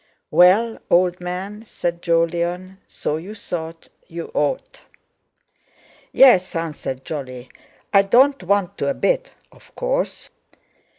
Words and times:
"Well, 0.31 0.79
old 0.89 1.21
man," 1.21 1.63
said 1.63 2.01
Jolyon, 2.01 2.79
"so 2.87 3.17
you 3.17 3.35
thought 3.35 3.87
you 4.07 4.31
ought?" 4.33 4.81
"Yes," 6.11 6.55
answered 6.55 7.05
Jolly; 7.05 7.49
"I 7.93 8.01
don't 8.01 8.41
want 8.41 8.79
to 8.79 8.87
a 8.87 8.95
bit, 8.95 9.29
of 9.51 9.75
course." 9.75 10.31